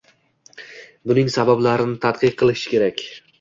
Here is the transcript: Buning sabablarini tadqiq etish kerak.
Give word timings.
Buning 1.11 1.29
sabablarini 1.35 1.99
tadqiq 2.07 2.43
etish 2.49 2.65
kerak. 2.73 3.07